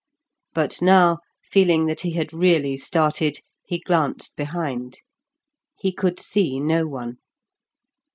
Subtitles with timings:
[0.55, 4.97] But now, feeling that he had really started, he glanced behind.
[5.77, 7.19] He could see no one.